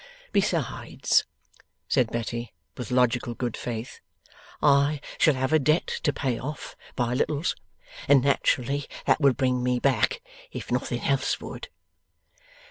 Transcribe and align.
Besides,' 0.31 1.25
said 1.87 2.09
Betty, 2.09 2.51
with 2.75 2.89
logical 2.89 3.35
good 3.35 3.55
faith, 3.55 3.99
'I 4.59 4.99
shall 5.19 5.35
have 5.35 5.53
a 5.53 5.59
debt 5.59 5.85
to 6.01 6.11
pay 6.11 6.39
off, 6.39 6.75
by 6.95 7.13
littles, 7.13 7.55
and 8.07 8.23
naturally 8.23 8.87
that 9.05 9.21
would 9.21 9.37
bring 9.37 9.61
me 9.61 9.77
back, 9.77 10.23
if 10.51 10.71
nothing 10.71 11.01
else 11.03 11.39
would. 11.39 11.69